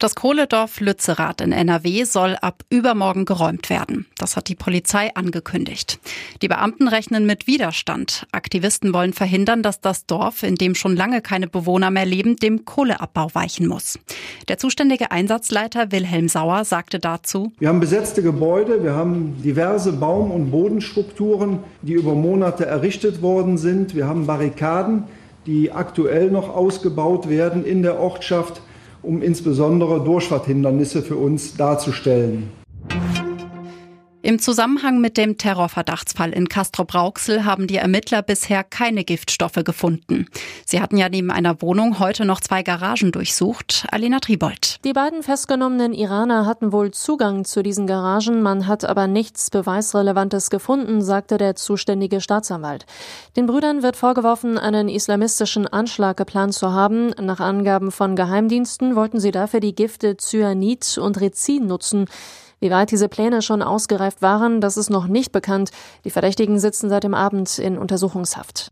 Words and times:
Das 0.00 0.14
Kohledorf 0.14 0.78
Lützerath 0.78 1.40
in 1.40 1.50
NRW 1.50 2.04
soll 2.04 2.36
ab 2.40 2.62
übermorgen 2.70 3.24
geräumt 3.24 3.68
werden. 3.68 4.06
Das 4.16 4.36
hat 4.36 4.46
die 4.46 4.54
Polizei 4.54 5.12
angekündigt. 5.16 5.98
Die 6.40 6.46
Beamten 6.46 6.86
rechnen 6.86 7.26
mit 7.26 7.48
Widerstand. 7.48 8.24
Aktivisten 8.30 8.94
wollen 8.94 9.12
verhindern, 9.12 9.64
dass 9.64 9.80
das 9.80 10.06
Dorf, 10.06 10.44
in 10.44 10.54
dem 10.54 10.76
schon 10.76 10.94
lange 10.94 11.20
keine 11.20 11.48
Bewohner 11.48 11.90
mehr 11.90 12.06
leben, 12.06 12.36
dem 12.36 12.64
Kohleabbau 12.64 13.30
weichen 13.32 13.66
muss. 13.66 13.98
Der 14.46 14.56
zuständige 14.56 15.10
Einsatzleiter 15.10 15.90
Wilhelm 15.90 16.28
Sauer 16.28 16.64
sagte 16.64 17.00
dazu, 17.00 17.50
Wir 17.58 17.66
haben 17.66 17.80
besetzte 17.80 18.22
Gebäude, 18.22 18.84
wir 18.84 18.92
haben 18.92 19.42
diverse 19.42 19.92
Baum- 19.92 20.30
und 20.30 20.52
Bodenstrukturen, 20.52 21.58
die 21.82 21.94
über 21.94 22.14
Monate 22.14 22.66
errichtet 22.66 23.20
worden 23.20 23.58
sind. 23.58 23.96
Wir 23.96 24.06
haben 24.06 24.28
Barrikaden, 24.28 25.04
die 25.46 25.72
aktuell 25.72 26.30
noch 26.30 26.50
ausgebaut 26.50 27.28
werden 27.28 27.64
in 27.64 27.82
der 27.82 27.98
Ortschaft 27.98 28.62
um 29.02 29.22
insbesondere 29.22 30.02
Durchfahrthindernisse 30.04 31.02
für 31.02 31.16
uns 31.16 31.56
darzustellen. 31.56 32.50
Im 34.28 34.38
Zusammenhang 34.38 35.00
mit 35.00 35.16
dem 35.16 35.38
Terrorverdachtsfall 35.38 36.34
in 36.34 36.50
Castrop-Rauxel 36.50 37.46
haben 37.46 37.66
die 37.66 37.78
Ermittler 37.78 38.20
bisher 38.20 38.62
keine 38.62 39.02
Giftstoffe 39.02 39.64
gefunden. 39.64 40.26
Sie 40.66 40.82
hatten 40.82 40.98
ja 40.98 41.08
neben 41.08 41.30
einer 41.30 41.62
Wohnung 41.62 41.98
heute 41.98 42.26
noch 42.26 42.42
zwei 42.42 42.62
Garagen 42.62 43.10
durchsucht. 43.10 43.86
Alina 43.90 44.18
Tribold. 44.18 44.84
Die 44.84 44.92
beiden 44.92 45.22
festgenommenen 45.22 45.94
Iraner 45.94 46.44
hatten 46.44 46.72
wohl 46.72 46.90
Zugang 46.90 47.46
zu 47.46 47.62
diesen 47.62 47.86
Garagen, 47.86 48.42
man 48.42 48.66
hat 48.66 48.84
aber 48.84 49.06
nichts 49.06 49.48
Beweisrelevantes 49.48 50.50
gefunden, 50.50 51.00
sagte 51.00 51.38
der 51.38 51.56
zuständige 51.56 52.20
Staatsanwalt. 52.20 52.84
Den 53.34 53.46
Brüdern 53.46 53.82
wird 53.82 53.96
vorgeworfen, 53.96 54.58
einen 54.58 54.90
islamistischen 54.90 55.66
Anschlag 55.66 56.18
geplant 56.18 56.52
zu 56.52 56.70
haben. 56.70 57.14
Nach 57.18 57.40
Angaben 57.40 57.90
von 57.90 58.14
Geheimdiensten 58.14 58.94
wollten 58.94 59.20
sie 59.20 59.30
dafür 59.30 59.60
die 59.60 59.74
Gifte 59.74 60.18
Cyanid 60.18 60.98
und 60.98 61.18
Rizin 61.18 61.66
nutzen. 61.66 62.04
Wie 62.60 62.70
weit 62.70 62.90
diese 62.90 63.08
Pläne 63.08 63.42
schon 63.42 63.62
ausgereift 63.62 64.20
waren, 64.20 64.60
das 64.60 64.76
ist 64.76 64.90
noch 64.90 65.06
nicht 65.06 65.32
bekannt. 65.32 65.70
Die 66.04 66.10
Verdächtigen 66.10 66.58
sitzen 66.58 66.88
seit 66.88 67.04
dem 67.04 67.14
Abend 67.14 67.58
in 67.58 67.78
Untersuchungshaft. 67.78 68.70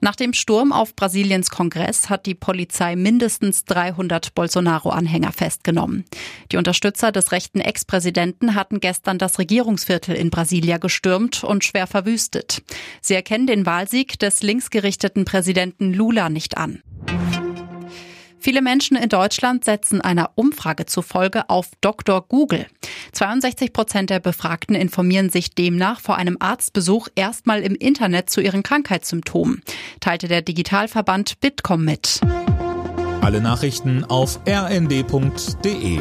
Nach 0.00 0.14
dem 0.14 0.32
Sturm 0.32 0.72
auf 0.72 0.94
Brasiliens 0.94 1.50
Kongress 1.50 2.08
hat 2.08 2.26
die 2.26 2.36
Polizei 2.36 2.94
mindestens 2.94 3.64
300 3.64 4.32
Bolsonaro-Anhänger 4.34 5.32
festgenommen. 5.32 6.04
Die 6.52 6.56
Unterstützer 6.56 7.10
des 7.10 7.32
rechten 7.32 7.60
Ex-Präsidenten 7.60 8.54
hatten 8.54 8.78
gestern 8.78 9.18
das 9.18 9.40
Regierungsviertel 9.40 10.14
in 10.14 10.30
Brasilia 10.30 10.78
gestürmt 10.78 11.42
und 11.42 11.64
schwer 11.64 11.88
verwüstet. 11.88 12.62
Sie 13.00 13.14
erkennen 13.14 13.48
den 13.48 13.66
Wahlsieg 13.66 14.18
des 14.20 14.42
linksgerichteten 14.42 15.24
Präsidenten 15.24 15.92
Lula 15.92 16.28
nicht 16.30 16.56
an. 16.56 16.82
Viele 18.48 18.62
Menschen 18.62 18.96
in 18.96 19.10
Deutschland 19.10 19.66
setzen 19.66 20.00
einer 20.00 20.30
Umfrage 20.34 20.86
zufolge 20.86 21.50
auf 21.50 21.68
Dr. 21.82 22.22
Google. 22.26 22.64
62 23.12 23.74
Prozent 23.74 24.08
der 24.08 24.20
Befragten 24.20 24.74
informieren 24.74 25.28
sich 25.28 25.50
demnach 25.50 26.00
vor 26.00 26.16
einem 26.16 26.38
Arztbesuch 26.40 27.08
erstmal 27.14 27.60
im 27.60 27.74
Internet 27.74 28.30
zu 28.30 28.40
ihren 28.40 28.62
Krankheitssymptomen, 28.62 29.60
teilte 30.00 30.28
der 30.28 30.40
Digitalverband 30.40 31.40
Bitkom 31.40 31.84
mit. 31.84 32.22
Alle 33.20 33.42
Nachrichten 33.42 34.04
auf 34.04 34.40
rnd.de 34.48 36.00